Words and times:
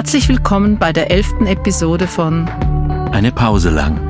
Herzlich 0.00 0.30
willkommen 0.30 0.78
bei 0.78 0.94
der 0.94 1.10
elften 1.10 1.46
Episode 1.46 2.06
von 2.06 2.48
Eine 3.12 3.32
Pause 3.32 3.68
lang, 3.68 4.00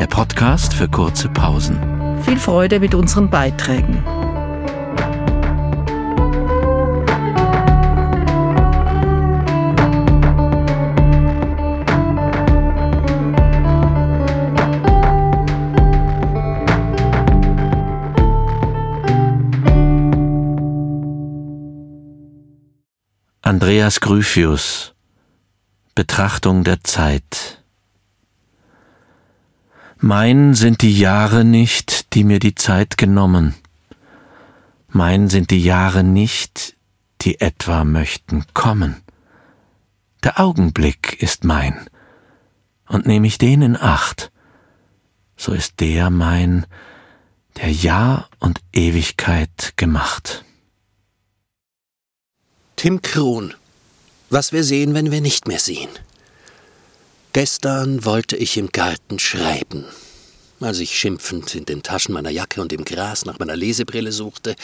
der 0.00 0.08
Podcast 0.08 0.74
für 0.74 0.88
kurze 0.88 1.28
Pausen. 1.28 1.78
Viel 2.24 2.36
Freude 2.36 2.80
mit 2.80 2.96
unseren 2.96 3.30
Beiträgen. 3.30 4.02
Andreas 23.42 24.00
Gryphius 24.00 24.95
Betrachtung 25.96 26.62
der 26.62 26.84
Zeit 26.84 27.64
Mein 29.96 30.52
sind 30.52 30.82
die 30.82 30.92
Jahre 30.92 31.42
nicht, 31.42 32.12
die 32.12 32.22
mir 32.22 32.38
die 32.38 32.54
Zeit 32.54 32.98
genommen. 32.98 33.54
Mein 34.88 35.30
sind 35.30 35.50
die 35.50 35.62
Jahre 35.62 36.04
nicht, 36.04 36.76
die 37.22 37.40
etwa 37.40 37.84
möchten 37.84 38.44
kommen. 38.52 39.00
Der 40.22 40.38
Augenblick 40.38 41.22
ist 41.22 41.44
mein, 41.44 41.88
und 42.88 43.06
nehm 43.06 43.24
ich 43.24 43.38
den 43.38 43.62
in 43.62 43.76
Acht, 43.78 44.30
so 45.34 45.54
ist 45.54 45.80
der 45.80 46.10
mein, 46.10 46.66
der 47.56 47.72
Jahr 47.72 48.28
und 48.38 48.60
Ewigkeit 48.74 49.72
gemacht. 49.78 50.44
Tim 52.76 53.00
Krohn. 53.00 53.54
Was 54.36 54.52
wir 54.52 54.64
sehen, 54.64 54.92
wenn 54.92 55.10
wir 55.10 55.22
nicht 55.22 55.48
mehr 55.48 55.58
sehen. 55.58 55.88
Gestern 57.32 58.04
wollte 58.04 58.36
ich 58.36 58.58
im 58.58 58.68
Garten 58.68 59.18
schreiben. 59.18 59.86
Als 60.60 60.78
ich 60.78 60.98
schimpfend 60.98 61.54
in 61.54 61.64
den 61.64 61.82
Taschen 61.82 62.12
meiner 62.12 62.28
Jacke 62.28 62.60
und 62.60 62.70
im 62.74 62.84
Gras 62.84 63.24
nach 63.24 63.38
meiner 63.38 63.56
Lesebrille 63.56 64.12
suchte, 64.12 64.54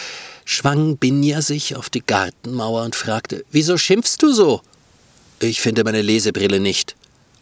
schwang 0.45 0.99
Binja 0.99 1.41
sich 1.41 1.75
auf 1.75 1.89
die 1.89 2.05
Gartenmauer 2.05 2.83
und 2.83 2.95
fragte, 2.95 3.47
Wieso 3.51 3.79
schimpfst 3.79 4.19
du 4.19 4.33
so? 4.33 4.61
Ich 5.41 5.63
finde 5.63 5.85
meine 5.85 6.03
Lesebrille 6.03 6.61
nicht, 6.61 6.95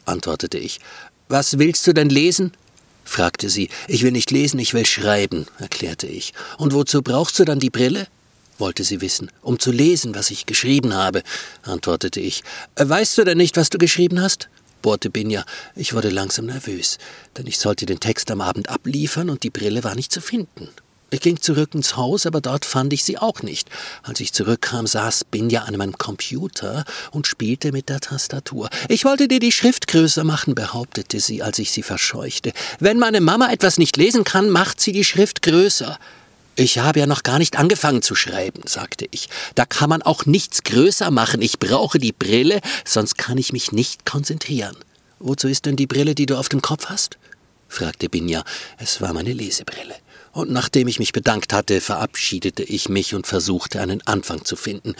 antwortete 0.05 0.57
ich. 0.57 0.79
Was 1.27 1.59
willst 1.59 1.85
du 1.85 1.91
denn 1.91 2.09
lesen? 2.09 2.53
fragte 3.03 3.49
sie. 3.49 3.67
Ich 3.89 4.03
will 4.03 4.13
nicht 4.13 4.31
lesen, 4.31 4.57
ich 4.57 4.73
will 4.73 4.85
schreiben, 4.85 5.47
erklärte 5.59 6.07
ich. 6.07 6.33
Und 6.57 6.73
wozu 6.73 7.01
brauchst 7.01 7.37
du 7.39 7.43
dann 7.43 7.59
die 7.59 7.69
Brille? 7.69 8.07
Wollte 8.61 8.85
sie 8.85 9.01
wissen, 9.01 9.29
um 9.41 9.59
zu 9.59 9.73
lesen, 9.73 10.15
was 10.15 10.31
ich 10.31 10.45
geschrieben 10.45 10.93
habe, 10.93 11.23
antwortete 11.63 12.21
ich. 12.21 12.43
Äh, 12.75 12.87
weißt 12.87 13.17
du 13.17 13.25
denn 13.25 13.37
nicht, 13.37 13.57
was 13.57 13.69
du 13.69 13.77
geschrieben 13.77 14.21
hast? 14.21 14.47
bohrte 14.81 15.09
Binja. 15.09 15.45
Ich 15.75 15.93
wurde 15.93 16.09
langsam 16.09 16.45
nervös, 16.45 16.97
denn 17.37 17.45
ich 17.45 17.59
sollte 17.59 17.85
den 17.85 17.99
Text 17.99 18.31
am 18.31 18.41
Abend 18.41 18.69
abliefern 18.69 19.29
und 19.29 19.43
die 19.43 19.49
Brille 19.49 19.83
war 19.83 19.95
nicht 19.95 20.11
zu 20.11 20.21
finden. 20.21 20.69
Ich 21.13 21.19
ging 21.19 21.41
zurück 21.41 21.75
ins 21.75 21.97
Haus, 21.97 22.25
aber 22.25 22.39
dort 22.39 22.63
fand 22.63 22.93
ich 22.93 23.03
sie 23.03 23.17
auch 23.17 23.43
nicht. 23.43 23.69
Als 24.01 24.21
ich 24.21 24.31
zurückkam, 24.31 24.87
saß 24.87 25.25
Binja 25.25 25.63
an 25.63 25.75
meinem 25.75 25.97
Computer 25.97 26.85
und 27.11 27.27
spielte 27.27 27.73
mit 27.73 27.89
der 27.89 27.99
Tastatur. 27.99 28.69
Ich 28.87 29.03
wollte 29.03 29.27
dir 29.27 29.41
die 29.41 29.51
Schrift 29.51 29.87
größer 29.87 30.23
machen, 30.23 30.55
behauptete 30.55 31.19
sie, 31.19 31.43
als 31.43 31.59
ich 31.59 31.71
sie 31.71 31.83
verscheuchte. 31.83 32.53
Wenn 32.79 32.97
meine 32.97 33.19
Mama 33.19 33.51
etwas 33.51 33.77
nicht 33.77 33.97
lesen 33.97 34.23
kann, 34.23 34.49
macht 34.49 34.79
sie 34.79 34.93
die 34.93 35.03
Schrift 35.03 35.41
größer. 35.41 35.99
Ich 36.55 36.79
habe 36.79 36.99
ja 36.99 37.05
noch 37.05 37.23
gar 37.23 37.39
nicht 37.39 37.57
angefangen 37.57 38.01
zu 38.01 38.13
schreiben, 38.13 38.63
sagte 38.65 39.07
ich. 39.11 39.29
Da 39.55 39.65
kann 39.65 39.89
man 39.89 40.01
auch 40.01 40.25
nichts 40.25 40.63
größer 40.63 41.09
machen. 41.09 41.41
Ich 41.41 41.59
brauche 41.59 41.97
die 41.97 42.11
Brille, 42.11 42.59
sonst 42.85 43.17
kann 43.17 43.37
ich 43.37 43.53
mich 43.53 43.71
nicht 43.71 44.05
konzentrieren. 44.05 44.75
Wozu 45.19 45.47
ist 45.47 45.65
denn 45.65 45.75
die 45.75 45.87
Brille, 45.87 46.13
die 46.13 46.25
du 46.25 46.37
auf 46.37 46.49
dem 46.49 46.61
Kopf 46.61 46.87
hast? 46.87 47.17
fragte 47.69 48.09
Binja. 48.09 48.43
Es 48.77 48.99
war 48.99 49.13
meine 49.13 49.31
Lesebrille. 49.31 49.95
Und 50.33 50.51
nachdem 50.51 50.87
ich 50.87 50.99
mich 50.99 51.13
bedankt 51.13 51.53
hatte, 51.53 51.79
verabschiedete 51.79 52.63
ich 52.63 52.89
mich 52.89 53.15
und 53.15 53.27
versuchte 53.27 53.79
einen 53.79 54.05
Anfang 54.05 54.43
zu 54.43 54.55
finden. 54.55 54.95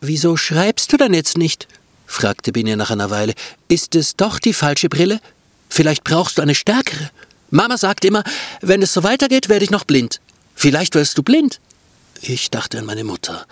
Wieso 0.00 0.36
schreibst 0.36 0.92
du 0.92 0.96
denn 0.96 1.14
jetzt 1.14 1.36
nicht? 1.36 1.66
fragte 2.06 2.52
Binja 2.52 2.76
nach 2.76 2.90
einer 2.90 3.10
Weile. 3.10 3.34
Ist 3.68 3.94
es 3.96 4.14
doch 4.16 4.38
die 4.38 4.52
falsche 4.52 4.88
Brille? 4.88 5.20
Vielleicht 5.68 6.04
brauchst 6.04 6.38
du 6.38 6.42
eine 6.42 6.54
stärkere. 6.54 7.10
Mama 7.50 7.76
sagt 7.76 8.04
immer, 8.04 8.22
wenn 8.60 8.82
es 8.82 8.92
so 8.92 9.02
weitergeht, 9.02 9.48
werde 9.48 9.64
ich 9.64 9.70
noch 9.70 9.84
blind. 9.84 10.20
Vielleicht 10.54 10.94
wirst 10.94 11.18
du 11.18 11.22
blind. 11.22 11.60
Ich 12.20 12.50
dachte 12.50 12.78
an 12.78 12.86
meine 12.86 13.04
Mutter, 13.04 13.46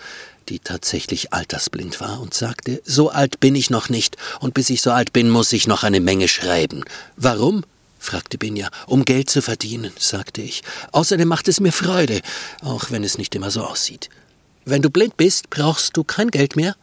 die 0.49 0.59
tatsächlich 0.59 1.33
altersblind 1.33 1.99
war 1.99 2.21
und 2.21 2.33
sagte, 2.33 2.81
so 2.85 3.09
alt 3.09 3.39
bin 3.39 3.55
ich 3.55 3.69
noch 3.69 3.89
nicht, 3.89 4.17
und 4.39 4.53
bis 4.53 4.69
ich 4.69 4.81
so 4.81 4.91
alt 4.91 5.13
bin, 5.13 5.29
muss 5.29 5.53
ich 5.53 5.67
noch 5.67 5.83
eine 5.83 5.99
Menge 5.99 6.27
schreiben. 6.27 6.83
Warum? 7.15 7.63
fragte 7.99 8.37
Binja. 8.37 8.69
Um 8.85 9.05
Geld 9.05 9.29
zu 9.29 9.41
verdienen, 9.41 9.93
sagte 9.97 10.41
ich. 10.41 10.63
Außerdem 10.91 11.27
macht 11.27 11.47
es 11.47 11.61
mir 11.61 11.71
Freude, 11.71 12.21
auch 12.61 12.91
wenn 12.91 13.03
es 13.03 13.17
nicht 13.17 13.33
immer 13.35 13.49
so 13.49 13.63
aussieht. 13.63 14.09
Wenn 14.65 14.81
du 14.81 14.89
blind 14.89 15.15
bist, 15.15 15.49
brauchst 15.49 15.95
du 15.95 16.03
kein 16.03 16.29
Geld 16.29 16.55
mehr? 16.55 16.75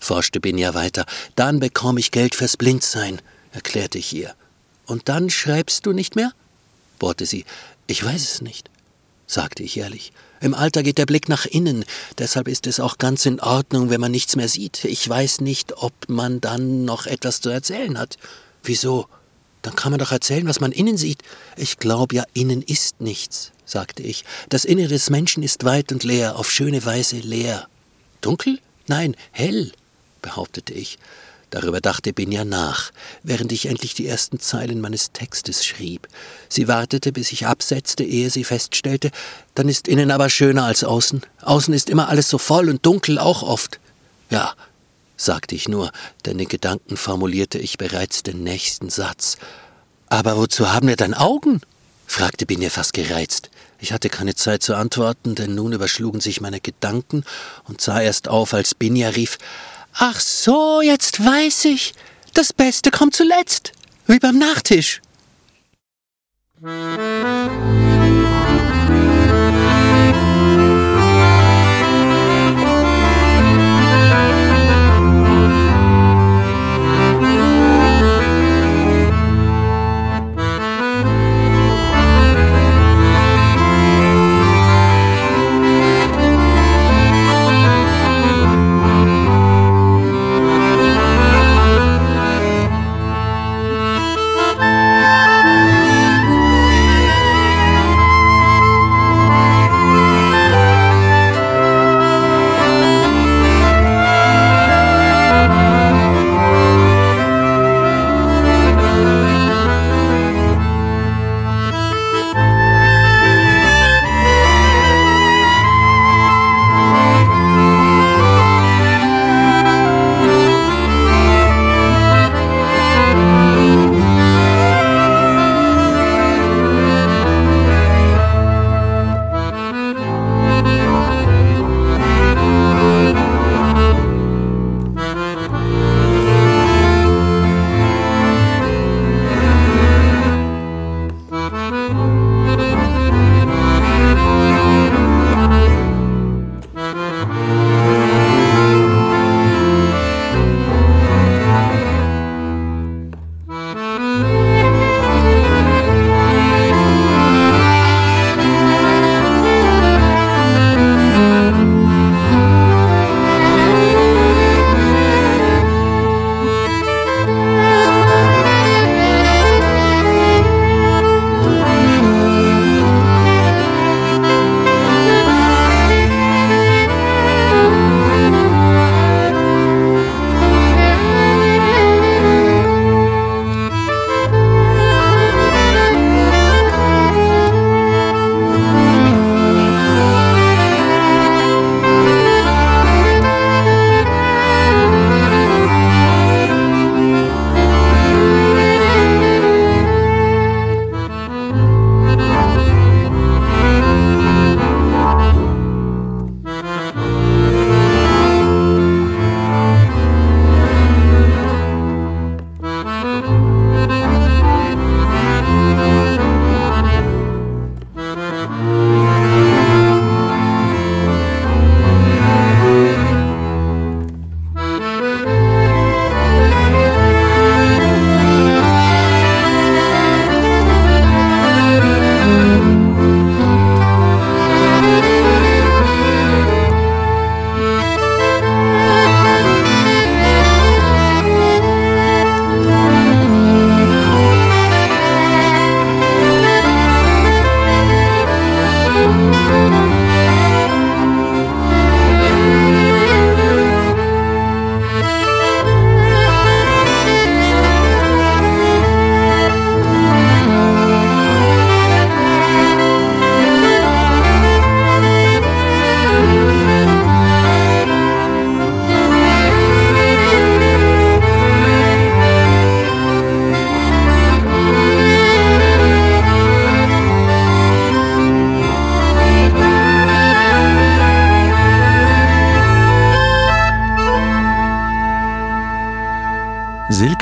forschte 0.00 0.40
Binja 0.40 0.74
weiter. 0.74 1.04
Dann 1.36 1.60
bekomme 1.60 2.00
ich 2.00 2.10
Geld 2.10 2.34
fürs 2.34 2.56
Blindsein, 2.56 3.20
erklärte 3.52 3.98
ich 3.98 4.12
ihr. 4.12 4.34
Und 4.86 5.08
dann 5.08 5.28
schreibst 5.28 5.86
du 5.86 5.92
nicht 5.92 6.16
mehr? 6.16 6.32
bohrte 6.98 7.26
sie. 7.26 7.44
Ich 7.86 8.02
weiß 8.02 8.22
es 8.22 8.40
nicht 8.40 8.71
sagte 9.26 9.62
ich 9.62 9.76
ehrlich. 9.76 10.12
Im 10.40 10.54
Alter 10.54 10.82
geht 10.82 10.98
der 10.98 11.06
Blick 11.06 11.28
nach 11.28 11.46
innen, 11.46 11.84
deshalb 12.18 12.48
ist 12.48 12.66
es 12.66 12.80
auch 12.80 12.98
ganz 12.98 13.26
in 13.26 13.40
Ordnung, 13.40 13.90
wenn 13.90 14.00
man 14.00 14.10
nichts 14.10 14.34
mehr 14.34 14.48
sieht. 14.48 14.84
Ich 14.84 15.08
weiß 15.08 15.40
nicht, 15.40 15.76
ob 15.76 15.92
man 16.08 16.40
dann 16.40 16.84
noch 16.84 17.06
etwas 17.06 17.40
zu 17.40 17.50
erzählen 17.50 17.98
hat. 17.98 18.18
Wieso? 18.64 19.06
Dann 19.62 19.76
kann 19.76 19.92
man 19.92 20.00
doch 20.00 20.10
erzählen, 20.10 20.48
was 20.48 20.60
man 20.60 20.72
innen 20.72 20.96
sieht. 20.96 21.22
Ich 21.56 21.78
glaube 21.78 22.16
ja, 22.16 22.24
innen 22.34 22.62
ist 22.62 23.00
nichts, 23.00 23.52
sagte 23.64 24.02
ich. 24.02 24.24
Das 24.48 24.64
Innere 24.64 24.88
des 24.88 25.10
Menschen 25.10 25.44
ist 25.44 25.64
weit 25.64 25.92
und 25.92 26.02
leer, 26.02 26.36
auf 26.36 26.50
schöne 26.50 26.84
Weise 26.84 27.18
leer. 27.18 27.68
Dunkel? 28.20 28.58
Nein, 28.88 29.14
hell, 29.30 29.70
behauptete 30.20 30.72
ich. 30.72 30.98
Darüber 31.52 31.82
dachte 31.82 32.14
Binja 32.14 32.46
nach, 32.46 32.92
während 33.22 33.52
ich 33.52 33.66
endlich 33.66 33.92
die 33.92 34.06
ersten 34.06 34.40
Zeilen 34.40 34.80
meines 34.80 35.12
Textes 35.12 35.66
schrieb. 35.66 36.08
Sie 36.48 36.66
wartete, 36.66 37.12
bis 37.12 37.30
ich 37.30 37.46
absetzte, 37.46 38.04
ehe 38.04 38.30
sie 38.30 38.42
feststellte, 38.42 39.10
dann 39.54 39.68
ist 39.68 39.86
innen 39.86 40.10
aber 40.10 40.30
schöner 40.30 40.64
als 40.64 40.82
außen. 40.82 41.20
Außen 41.42 41.74
ist 41.74 41.90
immer 41.90 42.08
alles 42.08 42.30
so 42.30 42.38
voll 42.38 42.70
und 42.70 42.86
dunkel 42.86 43.18
auch 43.18 43.42
oft. 43.42 43.80
Ja, 44.30 44.54
sagte 45.18 45.54
ich 45.54 45.68
nur, 45.68 45.92
denn 46.24 46.38
in 46.38 46.48
Gedanken 46.48 46.96
formulierte 46.96 47.58
ich 47.58 47.76
bereits 47.76 48.22
den 48.22 48.42
nächsten 48.42 48.88
Satz. 48.88 49.36
Aber 50.08 50.38
wozu 50.38 50.72
haben 50.72 50.88
wir 50.88 50.96
dann 50.96 51.12
Augen? 51.12 51.60
fragte 52.06 52.46
Binja 52.46 52.70
fast 52.70 52.94
gereizt. 52.94 53.50
Ich 53.78 53.92
hatte 53.92 54.08
keine 54.08 54.34
Zeit 54.34 54.62
zu 54.62 54.74
antworten, 54.74 55.34
denn 55.34 55.54
nun 55.54 55.74
überschlugen 55.74 56.22
sich 56.22 56.40
meine 56.40 56.60
Gedanken 56.60 57.24
und 57.64 57.82
sah 57.82 58.00
erst 58.00 58.28
auf, 58.28 58.54
als 58.54 58.74
Binja 58.74 59.10
rief 59.10 59.36
Ach 59.94 60.18
so, 60.20 60.80
jetzt 60.80 61.24
weiß 61.24 61.66
ich. 61.66 61.94
Das 62.34 62.52
Beste 62.52 62.90
kommt 62.90 63.14
zuletzt. 63.14 63.72
Wie 64.06 64.18
beim 64.18 64.38
Nachtisch. 64.38 65.00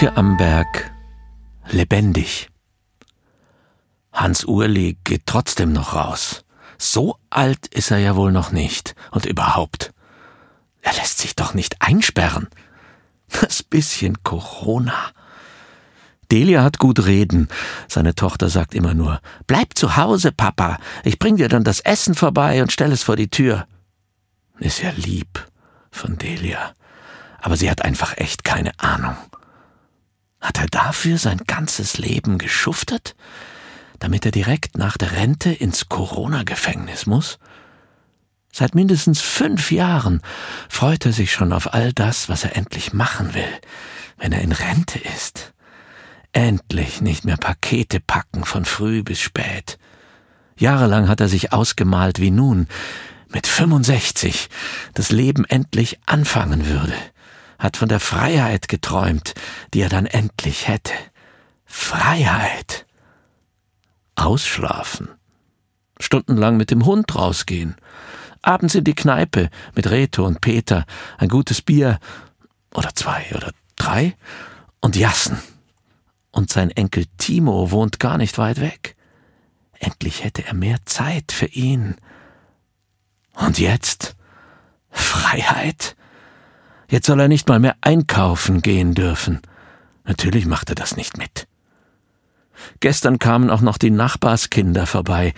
Kirche 0.00 0.16
am 0.16 0.38
Berg 0.38 0.90
lebendig. 1.68 2.48
Hans 4.14 4.46
Urli 4.46 4.96
geht 5.04 5.26
trotzdem 5.26 5.74
noch 5.74 5.94
raus. 5.94 6.42
So 6.78 7.18
alt 7.28 7.66
ist 7.66 7.90
er 7.90 7.98
ja 7.98 8.16
wohl 8.16 8.32
noch 8.32 8.50
nicht. 8.50 8.94
Und 9.10 9.26
überhaupt. 9.26 9.92
Er 10.80 10.94
lässt 10.94 11.18
sich 11.18 11.36
doch 11.36 11.52
nicht 11.52 11.82
einsperren. 11.82 12.48
Das 13.42 13.62
bisschen 13.62 14.22
Corona. 14.22 15.10
Delia 16.32 16.62
hat 16.62 16.78
gut 16.78 17.04
reden. 17.04 17.48
Seine 17.86 18.14
Tochter 18.14 18.48
sagt 18.48 18.74
immer 18.74 18.94
nur, 18.94 19.20
Bleib 19.46 19.76
zu 19.76 19.96
Hause, 19.96 20.32
Papa. 20.32 20.78
Ich 21.04 21.18
bring 21.18 21.36
dir 21.36 21.48
dann 21.50 21.64
das 21.64 21.80
Essen 21.80 22.14
vorbei 22.14 22.62
und 22.62 22.72
stell 22.72 22.90
es 22.90 23.02
vor 23.02 23.16
die 23.16 23.28
Tür. 23.28 23.66
Ist 24.58 24.80
ja 24.80 24.92
lieb 24.96 25.46
von 25.90 26.16
Delia. 26.16 26.72
Aber 27.42 27.58
sie 27.58 27.70
hat 27.70 27.84
einfach 27.84 28.16
echt 28.16 28.42
keine 28.44 28.72
Ahnung. 28.78 29.16
Hat 30.50 30.58
er 30.58 30.66
dafür 30.66 31.16
sein 31.16 31.38
ganzes 31.46 31.96
Leben 31.98 32.36
geschuftet? 32.36 33.14
Damit 34.00 34.26
er 34.26 34.32
direkt 34.32 34.76
nach 34.76 34.96
der 34.96 35.12
Rente 35.12 35.52
ins 35.52 35.88
Corona-Gefängnis 35.88 37.06
muss? 37.06 37.38
Seit 38.52 38.74
mindestens 38.74 39.20
fünf 39.20 39.70
Jahren 39.70 40.22
freut 40.68 41.06
er 41.06 41.12
sich 41.12 41.30
schon 41.30 41.52
auf 41.52 41.72
all 41.72 41.92
das, 41.92 42.28
was 42.28 42.42
er 42.42 42.56
endlich 42.56 42.92
machen 42.92 43.32
will, 43.32 43.60
wenn 44.18 44.32
er 44.32 44.40
in 44.40 44.50
Rente 44.50 44.98
ist. 44.98 45.52
Endlich 46.32 47.00
nicht 47.00 47.24
mehr 47.24 47.36
Pakete 47.36 48.00
packen 48.00 48.44
von 48.44 48.64
früh 48.64 49.04
bis 49.04 49.20
spät. 49.20 49.78
Jahrelang 50.56 51.06
hat 51.06 51.20
er 51.20 51.28
sich 51.28 51.52
ausgemalt, 51.52 52.18
wie 52.18 52.32
nun, 52.32 52.66
mit 53.28 53.46
65, 53.46 54.48
das 54.94 55.12
Leben 55.12 55.44
endlich 55.44 56.00
anfangen 56.06 56.66
würde, 56.66 56.96
hat 57.60 57.76
von 57.76 57.88
der 57.88 58.00
Freiheit 58.00 58.68
geträumt, 58.68 59.34
die 59.72 59.82
er 59.82 59.88
dann 59.88 60.06
endlich 60.06 60.66
hätte. 60.66 60.94
Freiheit. 61.64 62.86
Ausschlafen. 64.16 65.08
Stundenlang 66.00 66.56
mit 66.56 66.70
dem 66.70 66.84
Hund 66.84 67.14
rausgehen. 67.14 67.76
Abends 68.42 68.74
in 68.74 68.84
die 68.84 68.94
Kneipe 68.94 69.50
mit 69.74 69.90
Reto 69.90 70.26
und 70.26 70.40
Peter, 70.40 70.86
ein 71.18 71.28
gutes 71.28 71.60
Bier 71.60 72.00
oder 72.74 72.94
zwei 72.94 73.26
oder 73.34 73.52
drei 73.76 74.16
und 74.80 74.96
Jassen. 74.96 75.38
Und 76.32 76.50
sein 76.50 76.70
Enkel 76.70 77.04
Timo 77.18 77.70
wohnt 77.70 78.00
gar 78.00 78.16
nicht 78.16 78.38
weit 78.38 78.60
weg. 78.60 78.96
Endlich 79.78 80.24
hätte 80.24 80.46
er 80.46 80.54
mehr 80.54 80.78
Zeit 80.86 81.32
für 81.32 81.46
ihn. 81.46 81.96
Und 83.34 83.58
jetzt? 83.58 84.16
Freiheit? 84.90 85.96
Jetzt 86.90 87.06
soll 87.06 87.20
er 87.20 87.28
nicht 87.28 87.48
mal 87.48 87.60
mehr 87.60 87.76
einkaufen 87.80 88.62
gehen 88.62 88.94
dürfen. 88.94 89.40
Natürlich 90.04 90.44
macht 90.46 90.70
er 90.70 90.74
das 90.74 90.96
nicht 90.96 91.16
mit. 91.16 91.46
Gestern 92.80 93.18
kamen 93.18 93.48
auch 93.48 93.60
noch 93.60 93.78
die 93.78 93.90
Nachbarskinder 93.90 94.86
vorbei. 94.86 95.32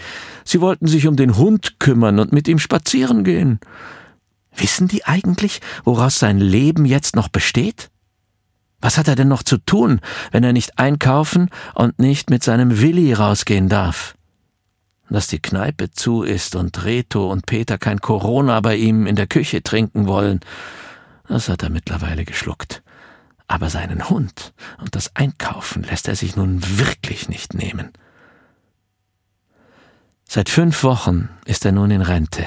Sie 0.45 0.61
wollten 0.61 0.87
sich 0.89 1.07
um 1.07 1.15
den 1.15 1.37
Hund 1.37 1.79
kümmern 1.79 2.19
und 2.19 2.33
mit 2.33 2.49
ihm 2.49 2.59
spazieren 2.59 3.23
gehen. 3.23 3.61
Wissen 4.57 4.89
die 4.89 5.05
eigentlich, 5.05 5.61
woraus 5.85 6.19
sein 6.19 6.39
Leben 6.39 6.87
jetzt 6.87 7.17
noch 7.17 7.29
besteht? 7.29 7.91
Was 8.81 8.99
hat 8.99 9.07
er 9.07 9.15
denn 9.15 9.29
noch 9.29 9.43
zu 9.43 9.59
tun, 9.59 10.01
wenn 10.33 10.45
er 10.45 10.53
nicht 10.53 10.79
einkaufen 10.79 11.51
und 11.75 11.99
nicht 11.99 12.31
mit 12.31 12.43
seinem 12.43 12.81
Willi 12.81 13.13
rausgehen 13.13 13.69
darf? 13.69 14.15
Dass 15.09 15.29
die 15.29 15.39
Kneipe 15.39 15.91
zu 15.91 16.23
ist 16.23 16.57
und 16.57 16.85
Reto 16.85 17.31
und 17.31 17.45
Peter 17.45 17.77
kein 17.77 18.01
Corona 18.01 18.61
bei 18.61 18.77
ihm 18.77 19.07
in 19.07 19.17
der 19.17 19.27
Küche 19.27 19.63
trinken 19.63 20.07
wollen, 20.07 20.41
das 21.29 21.49
hat 21.49 21.63
er 21.63 21.71
mittlerweile 21.71 22.25
geschluckt. 22.25 22.83
Aber 23.47 23.71
seinen 23.71 24.09
Hund 24.09 24.55
und 24.79 24.95
das 24.95 25.15
Einkaufen 25.15 25.83
lässt 25.83 26.09
er 26.09 26.17
sich 26.17 26.37
nun 26.37 26.63
wirklich 26.79 27.29
nicht 27.29 27.55
nehmen. 27.55 27.91
Seit 30.29 30.49
fünf 30.49 30.83
Wochen 30.83 31.29
ist 31.45 31.67
er 31.67 31.73
nun 31.73 31.91
in 31.91 32.01
Rente. 32.01 32.47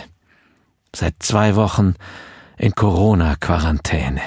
Seit 0.96 1.16
zwei 1.20 1.56
Wochen 1.56 1.96
in 2.58 2.74
Corona-Quarantäne. 2.74 4.22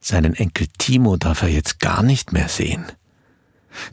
Seinen 0.00 0.34
Enkel 0.34 0.68
Timo 0.78 1.16
darf 1.16 1.42
er 1.42 1.48
jetzt 1.48 1.80
gar 1.80 2.02
nicht 2.02 2.32
mehr 2.32 2.48
sehen. 2.48 2.86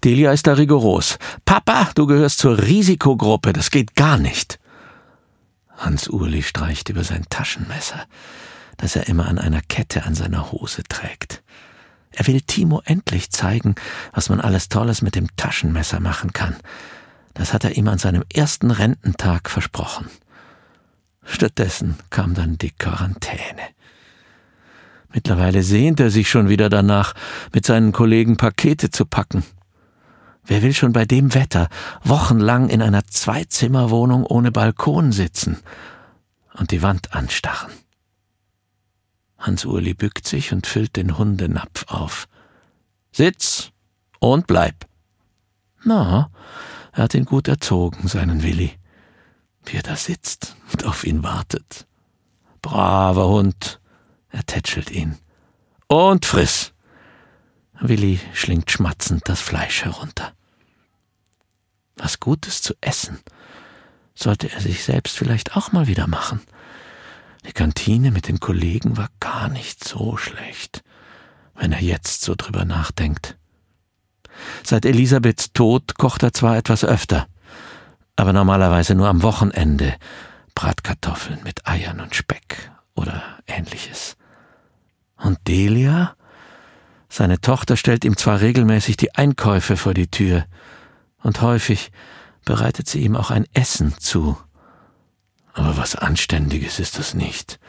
Delia 0.04 0.32
ist 0.32 0.48
da 0.48 0.54
rigoros. 0.54 1.20
Papa, 1.44 1.92
du 1.96 2.08
gehörst 2.08 2.40
zur 2.40 2.58
Risikogruppe, 2.58 3.52
das 3.52 3.72
geht 3.72 3.96
gar 3.96 4.18
nicht. 4.18 4.60
Hans 5.76 6.08
Urli 6.08 6.42
streicht 6.42 6.90
über 6.90 7.04
sein 7.04 7.26
Taschenmesser 7.30 8.08
das 8.78 8.96
er 8.96 9.08
immer 9.08 9.28
an 9.28 9.40
einer 9.40 9.62
Kette 9.62 10.04
an 10.04 10.16
seiner 10.16 10.52
Hose 10.52 10.84
trägt. 10.84 11.44
Er 12.12 12.26
will 12.28 12.42
Timo 12.42 12.82
endlich 12.86 13.30
zeigen, 13.32 13.76
was 14.12 14.30
man 14.30 14.42
alles 14.42 14.70
Tolles 14.70 15.02
mit 15.02 15.16
dem 15.16 15.36
Taschenmesser 15.36 16.00
machen 16.00 16.34
kann. 16.34 16.56
Das 17.34 17.54
hat 17.54 17.64
er 17.64 17.78
ihm 17.78 17.88
an 17.88 18.00
seinem 18.00 18.24
ersten 18.34 18.72
Rententag 18.72 19.50
versprochen. 19.50 20.08
Stattdessen 21.24 21.98
kam 22.10 22.34
dann 22.34 22.58
die 22.58 22.72
Quarantäne. 22.72 23.62
Mittlerweile 25.14 25.62
sehnt 25.62 26.00
er 26.00 26.10
sich 26.10 26.30
schon 26.30 26.50
wieder 26.50 26.70
danach, 26.70 27.14
mit 27.54 27.66
seinen 27.66 27.92
Kollegen 27.92 28.38
Pakete 28.38 28.90
zu 28.90 29.06
packen. 29.06 29.44
Wer 30.46 30.62
will 30.62 30.74
schon 30.74 30.94
bei 30.94 31.06
dem 31.06 31.34
Wetter 31.34 31.68
wochenlang 32.04 32.70
in 32.70 32.82
einer 32.82 33.06
Zweizimmerwohnung 33.06 34.26
ohne 34.26 34.52
Balkon 34.52 35.12
sitzen 35.12 35.60
und 36.54 36.72
die 36.72 36.82
Wand 36.82 37.14
anstarren? 37.14 37.72
Hans-Urli 39.38 39.94
bückt 39.94 40.28
sich 40.28 40.52
und 40.52 40.68
füllt 40.68 40.96
den 40.96 41.18
Hundenapf 41.18 41.86
auf. 41.88 42.28
Sitz 43.12 43.72
und 44.20 44.48
bleib. 44.48 44.88
Na, 45.84 46.30
er 46.92 47.04
hat 47.04 47.14
ihn 47.14 47.26
gut 47.26 47.48
erzogen, 47.48 48.08
seinen 48.08 48.44
Willi. 48.44 48.72
Wie 49.66 49.78
er 49.78 49.84
da 49.84 49.96
sitzt 49.96 50.56
und 50.72 50.86
auf 50.86 51.04
ihn 51.06 51.24
wartet. 51.24 51.86
Braver 52.62 53.28
Hund, 53.28 53.80
er 54.30 54.46
tätschelt 54.46 54.90
ihn. 54.92 55.18
Und 55.88 56.26
friss. 56.26 56.74
Willi 57.80 58.20
schlingt 58.34 58.72
schmatzend 58.72 59.30
das 59.30 59.40
Fleisch 59.40 59.86
herunter. 59.86 60.34
Was 61.96 62.20
Gutes 62.20 62.62
zu 62.62 62.74
essen 62.82 63.20
sollte 64.16 64.52
er 64.52 64.62
sich 64.62 64.84
selbst 64.84 65.18
vielleicht 65.18 65.56
auch 65.56 65.72
mal 65.72 65.88
wieder 65.88 66.08
machen. 66.08 66.42
Die 67.48 67.54
Kantine 67.54 68.12
mit 68.12 68.28
den 68.28 68.40
Kollegen 68.40 68.98
war 68.98 69.10
gar 69.20 69.48
nicht 69.48 69.84
so 69.84 70.18
schlecht, 70.18 70.84
wenn 71.56 71.72
er 71.72 71.82
jetzt 71.82 72.22
so 72.22 72.36
drüber 72.36 72.66
nachdenkt. 72.66 73.38
Seit 74.64 74.86
Elisabeths 74.86 75.54
Tod 75.54 75.98
kocht 75.98 76.24
er 76.24 76.34
zwar 76.34 76.58
etwas 76.58 76.84
öfter, 76.84 77.28
aber 78.16 78.34
normalerweise 78.34 78.96
nur 78.96 79.08
am 79.08 79.24
Wochenende 79.24 79.96
Bratkartoffeln 80.56 81.40
mit 81.44 81.68
Eiern 81.68 82.00
und 82.02 82.16
Speck 82.16 82.72
oder 82.96 83.24
ähnliches. 83.48 84.18
Und 85.18 85.40
Delia? 85.48 86.16
Seine 87.10 87.40
Tochter 87.40 87.78
stellt 87.78 88.04
ihm 88.04 88.18
zwar 88.18 88.42
regelmäßig 88.42 88.98
die 88.98 89.16
Einkäufe 89.16 89.78
vor 89.78 89.94
die 89.94 90.12
Tür, 90.12 90.46
und 91.24 91.42
häufig 91.42 91.92
bereitet 92.46 92.88
sie 92.88 93.00
ihm 93.00 93.16
auch 93.16 93.32
ein 93.32 93.46
Essen 93.54 93.96
zu. 94.00 94.38
Aber 95.58 95.76
was 95.76 95.96
Anständiges 95.96 96.78
ist 96.78 97.00
das 97.00 97.16
nicht. 97.16 97.60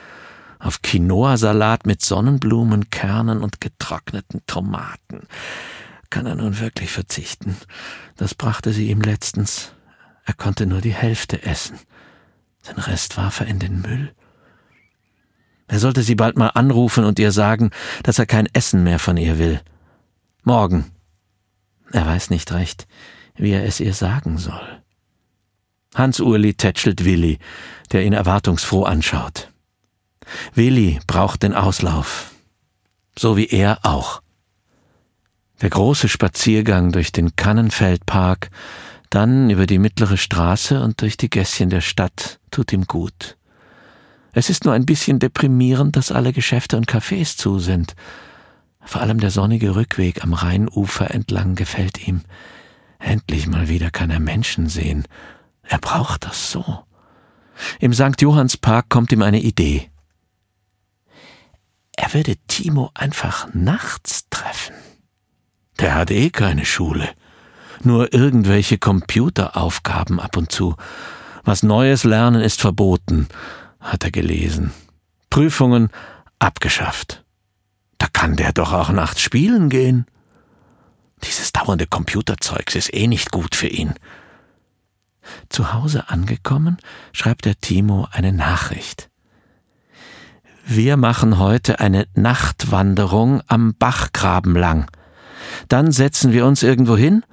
Auf 0.59 0.83
Quinoa-Salat 0.83 1.87
mit 1.87 2.02
Sonnenblumenkernen 2.02 3.42
und 3.42 3.62
getrockneten 3.62 4.42
Tomaten 4.47 5.26
kann 6.11 6.26
er 6.26 6.35
nun 6.35 6.61
wirklich 6.61 6.90
verzichten. 6.90 7.57
Das 8.16 8.35
brachte 8.35 8.75
sie 8.75 8.90
ihm 8.90 9.00
letztens. 9.00 9.73
Er 10.26 10.35
konnte 10.35 10.66
nur 10.66 10.83
die 10.83 10.92
Hälfte 10.92 11.42
essen. 11.45 11.78
Den 12.68 12.76
Rest 12.76 13.16
warf 13.16 13.40
er 13.40 13.47
in 13.47 13.59
den 13.59 13.80
Müll. 13.80 14.12
Er 15.66 15.78
sollte 15.78 16.02
sie 16.02 16.14
bald 16.14 16.37
mal 16.37 16.49
anrufen 16.49 17.04
und 17.04 17.18
ihr 17.18 17.33
sagen, 17.33 17.71
dass 18.02 18.18
er 18.18 18.26
kein 18.26 18.49
Essen 18.52 18.83
mehr 18.83 18.99
von 18.99 19.16
ihr 19.16 19.38
will. 19.38 19.62
Morgen. 20.42 20.92
Er 21.90 22.04
weiß 22.04 22.28
nicht 22.28 22.52
recht, 22.52 22.87
wie 23.35 23.52
er 23.52 23.64
es 23.64 23.80
ihr 23.80 23.95
sagen 23.95 24.37
soll. 24.37 24.83
Hans-Urli 25.95 26.54
tätschelt 26.54 27.04
Willi, 27.04 27.38
der 27.92 28.04
ihn 28.04 28.12
erwartungsfroh 28.12 28.85
anschaut. 28.85 29.50
Willi 30.54 31.00
braucht 31.07 31.42
den 31.42 31.54
Auslauf. 31.54 32.33
So 33.18 33.37
wie 33.37 33.47
er 33.47 33.80
auch. 33.83 34.23
Der 35.61 35.71
große 35.71 36.09
Spaziergang 36.09 36.92
durch 36.92 37.11
den 37.11 37.35
Kannenfeldpark, 37.35 38.50
dann 39.11 39.50
über 39.50 39.66
die 39.66 39.78
mittlere 39.78 40.16
Straße 40.16 40.80
und 40.80 41.00
durch 41.00 41.16
die 41.16 41.30
Gässchen 41.30 41.71
der 41.71 41.80
Stadt 41.80 42.38
tut 42.50 42.73
ihm 42.73 42.85
gut. 42.85 43.37
Es 44.33 44.50
ist 44.50 44.64
nur 44.64 44.75
ein 44.75 44.87
bisschen 44.87 45.18
deprimierend, 45.18 45.97
dass 45.97 46.12
alle 46.12 46.33
Geschäfte 46.33 46.76
und 46.76 46.87
Cafés 46.87 47.37
zu 47.37 47.59
sind. 47.59 47.97
Vor 48.85 49.00
allem 49.00 49.18
der 49.18 49.30
sonnige 49.30 49.75
Rückweg 49.75 50.23
am 50.23 50.35
Rheinufer 50.35 51.12
entlang 51.12 51.54
gefällt 51.54 52.07
ihm. 52.07 52.21
Endlich 53.00 53.47
mal 53.47 53.68
wieder 53.68 53.90
kann 53.90 54.11
er 54.11 54.21
Menschen 54.21 54.68
sehen 54.68 55.07
er 55.68 55.78
braucht 55.78 56.25
das 56.25 56.50
so. 56.50 56.84
Im 57.80 57.92
St. 57.92 58.20
Johannspark 58.20 58.88
kommt 58.88 59.12
ihm 59.12 59.22
eine 59.22 59.40
Idee. 59.40 59.90
er 61.96 62.14
würde 62.14 62.37
Timo 62.46 62.90
einfach 62.94 63.48
nachts 63.52 64.28
treffen. 64.30 64.75
Der 65.80 65.94
hat 65.94 66.10
eh 66.10 66.30
keine 66.30 66.64
Schule. 66.64 67.08
Nur 67.82 68.12
irgendwelche 68.12 68.78
Computeraufgaben 68.78 70.20
ab 70.20 70.37
und 70.37 70.50
zu. 70.52 70.76
Was 71.44 71.62
Neues 71.62 72.04
lernen 72.04 72.40
ist 72.40 72.60
verboten, 72.60 73.28
hat 73.80 74.04
er 74.04 74.10
gelesen. 74.10 74.72
Prüfungen 75.30 75.90
abgeschafft. 76.38 77.25
Da 77.98 78.06
kann 78.12 78.37
der 78.37 78.52
doch 78.52 78.72
auch 78.72 78.90
nachts 78.90 79.20
spielen 79.20 79.68
gehen. 79.68 80.06
Dieses 81.25 81.52
dauernde 81.52 81.87
Computerzeugs 81.87 82.75
ist 82.76 82.94
eh 82.94 83.06
nicht 83.06 83.32
gut 83.32 83.54
für 83.54 83.68
ihn. 83.68 83.94
Zu 85.49 85.73
Hause 85.73 86.08
angekommen, 86.08 86.78
schreibt 87.12 87.44
der 87.44 87.61
Timo 87.61 88.08
eine 88.11 88.32
Nachricht. 88.32 89.11
Wir 90.66 90.97
machen 90.97 91.38
heute 91.38 91.80
eine 91.80 92.06
Nachtwanderung 92.14 93.42
am 93.47 93.75
Bachgraben 93.75 94.54
lang. 94.54 94.90
Dann 95.68 95.92
setzen 95.92 96.32
wir 96.32 96.44
uns 96.44 96.62
irgendwo 96.62 96.97
hin 96.97 97.25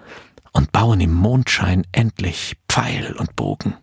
und 0.54 0.72
bauen 0.72 1.02
im 1.02 1.14
Mondschein 1.14 1.86
endlich 1.92 2.56
Pfeil 2.70 3.14
und 3.14 3.36
Bogen. 3.36 3.76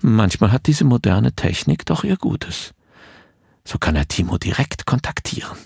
Manchmal 0.00 0.52
hat 0.52 0.68
diese 0.68 0.84
moderne 0.84 1.32
Technik 1.32 1.84
doch 1.84 2.04
ihr 2.04 2.16
Gutes. 2.16 2.74
So 3.64 3.78
kann 3.78 3.96
er 3.96 4.06
Timo 4.06 4.38
direkt 4.38 4.86
kontaktieren 4.86 5.58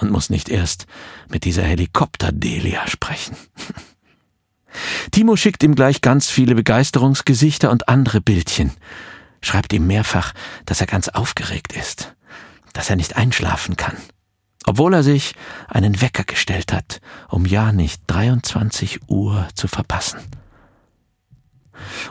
und 0.00 0.10
muss 0.10 0.28
nicht 0.28 0.50
erst 0.50 0.86
mit 1.30 1.44
dieser 1.44 1.62
Helikopter-Delia 1.62 2.86
sprechen. 2.86 3.36
Timo 5.10 5.36
schickt 5.36 5.62
ihm 5.62 5.74
gleich 5.74 6.00
ganz 6.00 6.28
viele 6.28 6.54
Begeisterungsgesichter 6.54 7.70
und 7.70 7.88
andere 7.88 8.20
Bildchen, 8.20 8.72
schreibt 9.40 9.72
ihm 9.72 9.86
mehrfach, 9.86 10.32
dass 10.66 10.80
er 10.80 10.86
ganz 10.86 11.08
aufgeregt 11.08 11.72
ist, 11.72 12.14
dass 12.72 12.90
er 12.90 12.96
nicht 12.96 13.16
einschlafen 13.16 13.76
kann, 13.76 13.96
obwohl 14.66 14.94
er 14.94 15.02
sich 15.02 15.34
einen 15.68 16.00
Wecker 16.00 16.24
gestellt 16.24 16.72
hat, 16.72 17.00
um 17.28 17.46
ja 17.46 17.72
nicht 17.72 18.02
23 18.08 19.08
Uhr 19.08 19.48
zu 19.54 19.68
verpassen. 19.68 20.20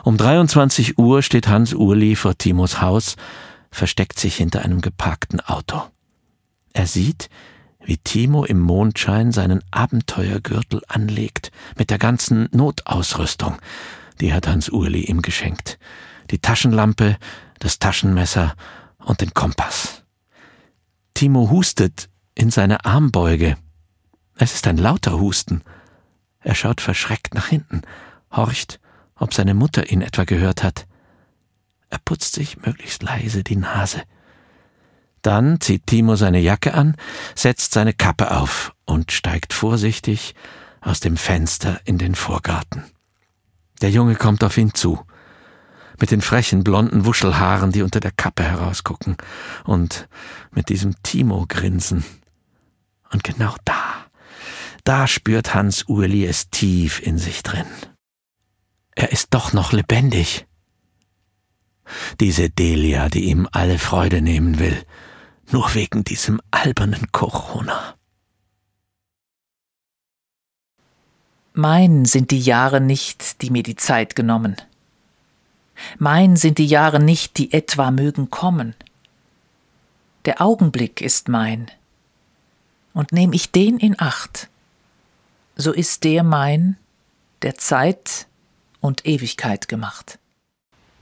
Um 0.04 0.16
23 0.16 0.98
Uhr 0.98 1.22
steht 1.22 1.48
Hans 1.48 1.74
Urli 1.74 2.16
vor 2.16 2.38
Timos 2.38 2.80
Haus, 2.80 3.16
versteckt 3.70 4.18
sich 4.18 4.36
hinter 4.36 4.62
einem 4.62 4.80
geparkten 4.80 5.40
Auto. 5.40 5.82
Er 6.72 6.86
sieht, 6.86 7.28
wie 7.86 7.98
Timo 7.98 8.44
im 8.44 8.60
Mondschein 8.60 9.30
seinen 9.32 9.62
Abenteuergürtel 9.70 10.82
anlegt, 10.88 11.52
mit 11.78 11.88
der 11.90 11.98
ganzen 11.98 12.48
Notausrüstung, 12.50 13.56
die 14.20 14.34
hat 14.34 14.48
Hans 14.48 14.68
Urli 14.68 15.04
ihm 15.04 15.22
geschenkt. 15.22 15.78
Die 16.30 16.40
Taschenlampe, 16.40 17.16
das 17.60 17.78
Taschenmesser 17.78 18.54
und 18.98 19.20
den 19.20 19.32
Kompass. 19.32 20.02
Timo 21.14 21.48
hustet 21.48 22.10
in 22.34 22.50
seine 22.50 22.84
Armbeuge. 22.84 23.56
Es 24.36 24.54
ist 24.54 24.66
ein 24.66 24.76
lauter 24.76 25.18
Husten. 25.20 25.62
Er 26.40 26.54
schaut 26.54 26.80
verschreckt 26.80 27.34
nach 27.34 27.46
hinten, 27.46 27.82
horcht, 28.32 28.80
ob 29.14 29.32
seine 29.32 29.54
Mutter 29.54 29.90
ihn 29.90 30.02
etwa 30.02 30.24
gehört 30.24 30.62
hat. 30.62 30.86
Er 31.88 31.98
putzt 31.98 32.34
sich 32.34 32.58
möglichst 32.58 33.02
leise 33.04 33.44
die 33.44 33.56
Nase. 33.56 34.02
Dann 35.26 35.60
zieht 35.60 35.88
Timo 35.88 36.14
seine 36.14 36.38
Jacke 36.38 36.72
an, 36.72 36.94
setzt 37.34 37.72
seine 37.72 37.92
Kappe 37.92 38.30
auf 38.30 38.72
und 38.84 39.10
steigt 39.10 39.52
vorsichtig 39.52 40.36
aus 40.80 41.00
dem 41.00 41.16
Fenster 41.16 41.80
in 41.84 41.98
den 41.98 42.14
Vorgarten. 42.14 42.84
Der 43.82 43.90
Junge 43.90 44.14
kommt 44.14 44.44
auf 44.44 44.56
ihn 44.56 44.72
zu, 44.72 45.04
mit 45.98 46.12
den 46.12 46.20
frechen 46.20 46.62
blonden 46.62 47.06
Wuschelhaaren, 47.06 47.72
die 47.72 47.82
unter 47.82 47.98
der 47.98 48.12
Kappe 48.12 48.44
herausgucken, 48.44 49.16
und 49.64 50.08
mit 50.52 50.68
diesem 50.68 50.94
Timo-Grinsen. 51.02 52.04
Und 53.10 53.24
genau 53.24 53.56
da, 53.64 54.06
da 54.84 55.08
spürt 55.08 55.54
Hans 55.54 55.88
Urli 55.88 56.24
es 56.24 56.50
tief 56.50 57.04
in 57.04 57.18
sich 57.18 57.42
drin. 57.42 57.66
Er 58.94 59.10
ist 59.10 59.34
doch 59.34 59.52
noch 59.52 59.72
lebendig. 59.72 60.46
Diese 62.20 62.48
Delia, 62.48 63.08
die 63.08 63.24
ihm 63.24 63.48
alle 63.50 63.80
Freude 63.80 64.22
nehmen 64.22 64.60
will, 64.60 64.84
nur 65.50 65.74
wegen 65.74 66.04
diesem 66.04 66.40
albernen 66.50 67.10
Corona. 67.12 67.94
Mein 71.52 72.04
sind 72.04 72.30
die 72.30 72.40
Jahre 72.40 72.80
nicht, 72.80 73.40
die 73.40 73.50
mir 73.50 73.62
die 73.62 73.76
Zeit 73.76 74.14
genommen. 74.14 74.56
Mein 75.98 76.36
sind 76.36 76.58
die 76.58 76.66
Jahre 76.66 77.00
nicht, 77.00 77.38
die 77.38 77.52
etwa 77.52 77.90
mögen 77.90 78.30
kommen. 78.30 78.74
Der 80.26 80.42
Augenblick 80.42 81.00
ist 81.00 81.28
mein. 81.28 81.70
Und 82.92 83.12
nehm 83.12 83.32
ich 83.32 83.52
den 83.52 83.78
in 83.78 83.98
Acht, 83.98 84.48
so 85.54 85.72
ist 85.72 86.04
der 86.04 86.22
mein, 86.22 86.76
der 87.42 87.56
Zeit 87.56 88.26
und 88.80 89.06
Ewigkeit 89.06 89.68
gemacht. 89.68 90.18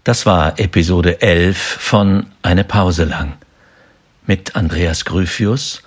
Das 0.04 0.26
war 0.26 0.58
Episode 0.58 1.22
11 1.22 1.58
von 1.58 2.26
Eine 2.42 2.64
Pause 2.64 3.04
lang 3.04 3.38
mit 4.26 4.56
Andreas 4.56 5.04
Gryphius, 5.04 5.82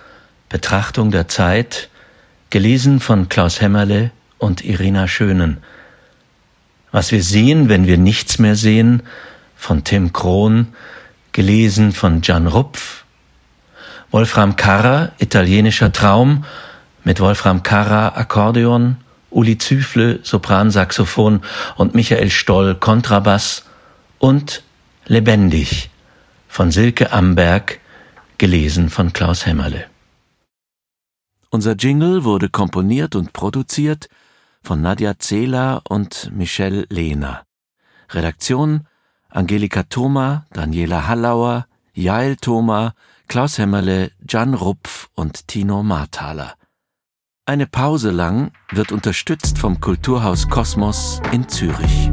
Betrachtung 0.49 1.11
der 1.11 1.27
Zeit, 1.27 1.89
gelesen 2.49 2.99
von 2.99 3.29
Klaus 3.29 3.61
Hämmerle 3.61 4.11
und 4.37 4.63
Irina 4.63 5.07
Schönen. 5.07 5.57
Was 6.91 7.11
wir 7.11 7.23
sehen, 7.23 7.69
wenn 7.69 7.87
wir 7.87 7.97
nichts 7.97 8.39
mehr 8.39 8.55
sehen, 8.55 9.03
von 9.55 9.83
Tim 9.83 10.13
Krohn, 10.13 10.67
gelesen 11.31 11.91
von 11.91 12.21
Jan 12.21 12.47
Rupf. 12.47 13.03
Wolfram 14.11 14.55
Karrer, 14.55 15.11
italienischer 15.17 15.91
Traum, 15.91 16.45
mit 17.03 17.19
Wolfram 17.19 17.63
Karrer 17.63 18.17
Akkordeon, 18.17 18.97
Uli 19.29 19.57
Züfle 19.57 20.19
Sopransaxophon 20.23 21.41
und 21.75 21.95
Michael 21.95 22.29
Stoll 22.29 22.75
Kontrabass 22.75 23.65
und 24.19 24.63
Lebendig 25.05 25.89
von 26.47 26.71
Silke 26.71 27.11
Amberg, 27.11 27.79
gelesen 28.37 28.89
von 28.89 29.13
Klaus 29.13 29.45
Hämmerle. 29.45 29.85
Unser 31.49 31.75
Jingle 31.75 32.23
wurde 32.23 32.49
komponiert 32.49 33.15
und 33.15 33.33
produziert 33.33 34.09
von 34.61 34.81
Nadja 34.81 35.17
Zehler 35.17 35.81
und 35.87 36.31
Michelle 36.33 36.85
Lehner. 36.89 37.43
Redaktion 38.09 38.87
Angelika 39.29 39.83
Thoma, 39.83 40.45
Daniela 40.51 41.07
Hallauer, 41.07 41.67
Jael 41.93 42.37
Thoma, 42.37 42.93
Klaus 43.27 43.57
Hämmerle, 43.57 44.11
Jan 44.27 44.53
Rupf 44.53 45.09
und 45.15 45.47
Tino 45.47 45.83
Marthaler. 45.83 46.55
Eine 47.45 47.67
Pause 47.67 48.11
lang 48.11 48.51
wird 48.71 48.91
unterstützt 48.91 49.57
vom 49.57 49.79
Kulturhaus 49.79 50.49
Kosmos 50.49 51.21
in 51.31 51.47
Zürich. 51.47 52.09